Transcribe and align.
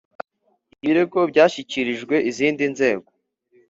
Ibirego 0.83 1.19
byashyikirijwe 1.31 2.15
izindi 2.29 2.63
nzego 2.73 3.09